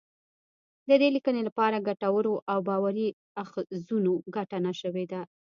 د 0.87 0.91
دې 1.01 1.09
لیکنی 1.15 1.41
لپاره 1.47 1.75
له 1.79 1.83
ګټورو 1.87 2.33
او 2.51 2.57
باوري 2.67 3.07
اخځونو 3.43 4.13
ګټنه 4.35 4.71
شوې 4.81 5.05
ده 5.11 5.21